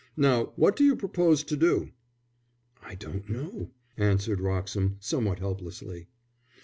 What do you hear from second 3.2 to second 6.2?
know," answered Wroxham, somewhat helplessly.